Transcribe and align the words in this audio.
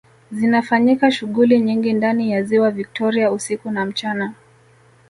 Zinafanyika 0.31 1.11
shughuli 1.11 1.59
nyingi 1.59 1.93
ndani 1.93 2.31
ya 2.31 2.43
ziwa 2.43 2.71
Viktoria 2.71 3.31
usiku 3.31 3.71
na 3.71 3.85
mchana 3.85 4.33